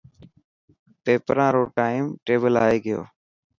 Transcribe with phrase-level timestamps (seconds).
[1.03, 3.01] پيپران رو ٽائم ٽيبل آي گيو.